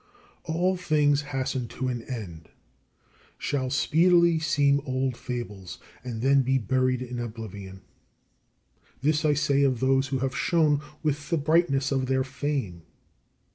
[0.45, 2.49] All things hasten to an end,
[3.37, 7.83] shall speedily seem old fables, and then be buried in oblivion.
[9.03, 12.81] This I say of those who have shone with the brightness of their fame.